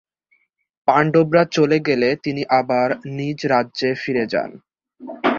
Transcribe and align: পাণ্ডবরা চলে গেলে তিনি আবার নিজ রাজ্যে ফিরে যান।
পাণ্ডবরা 0.87 1.43
চলে 1.55 1.77
গেলে 1.87 2.09
তিনি 2.23 2.41
আবার 2.59 2.87
নিজ 3.17 3.39
রাজ্যে 3.45 3.89
ফিরে 4.01 4.25
যান। 4.33 4.49